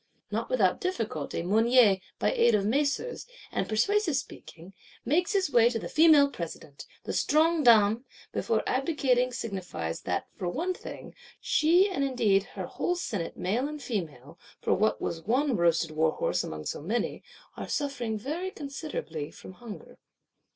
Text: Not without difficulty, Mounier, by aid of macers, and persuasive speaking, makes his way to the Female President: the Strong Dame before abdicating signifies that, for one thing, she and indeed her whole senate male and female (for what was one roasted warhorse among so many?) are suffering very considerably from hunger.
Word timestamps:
Not 0.31 0.49
without 0.49 0.81
difficulty, 0.81 1.43
Mounier, 1.43 1.99
by 2.17 2.31
aid 2.31 2.55
of 2.55 2.65
macers, 2.65 3.27
and 3.51 3.69
persuasive 3.69 4.15
speaking, 4.15 4.73
makes 5.05 5.33
his 5.33 5.51
way 5.51 5.69
to 5.69 5.77
the 5.77 5.87
Female 5.89 6.27
President: 6.27 6.87
the 7.03 7.13
Strong 7.13 7.65
Dame 7.65 8.03
before 8.31 8.63
abdicating 8.65 9.31
signifies 9.31 10.01
that, 10.01 10.25
for 10.35 10.49
one 10.49 10.73
thing, 10.73 11.13
she 11.39 11.87
and 11.87 12.03
indeed 12.03 12.45
her 12.55 12.65
whole 12.65 12.95
senate 12.95 13.37
male 13.37 13.67
and 13.69 13.79
female 13.79 14.39
(for 14.59 14.73
what 14.73 14.99
was 14.99 15.21
one 15.21 15.55
roasted 15.55 15.91
warhorse 15.91 16.43
among 16.43 16.65
so 16.65 16.81
many?) 16.81 17.21
are 17.55 17.69
suffering 17.69 18.17
very 18.17 18.49
considerably 18.49 19.29
from 19.29 19.51
hunger. 19.53 19.99